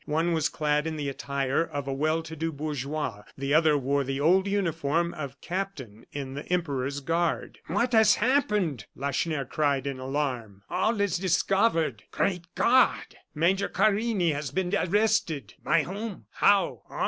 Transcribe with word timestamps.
One 0.07 0.33
was 0.33 0.49
clad 0.49 0.87
in 0.87 0.95
the 0.95 1.09
attire 1.09 1.61
of 1.63 1.87
a 1.87 1.93
well 1.93 2.23
to 2.23 2.35
do 2.35 2.51
bourgeois; 2.51 3.21
the 3.37 3.53
other 3.53 3.77
wore 3.77 4.03
the 4.03 4.19
old 4.19 4.47
uniform 4.47 5.13
of 5.13 5.39
captain 5.41 6.07
in 6.11 6.33
the 6.33 6.43
Emperor's 6.51 7.01
guard. 7.01 7.59
"What 7.67 7.93
has 7.93 8.15
happened?" 8.15 8.87
Lacheneur 8.95 9.45
cried, 9.45 9.85
in 9.85 9.99
alarm. 9.99 10.63
"All 10.71 10.99
is 10.99 11.19
discovered!" 11.19 12.01
"Great 12.09 12.45
God!" 12.55 13.15
"Major 13.35 13.67
Carini 13.67 14.31
has 14.31 14.49
been 14.49 14.73
arrested." 14.75 15.53
"By 15.63 15.83
whom? 15.83 16.25
How?" 16.31 16.81